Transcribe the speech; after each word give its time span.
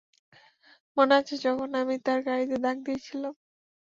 মনে 0.97 1.13
আছে 1.19 1.35
যখন 1.45 1.69
আমি 1.81 1.95
তার 2.05 2.19
গাড়িতে 2.27 2.55
দাগ 2.63 2.77
দিয়েছিলাম? 2.85 3.33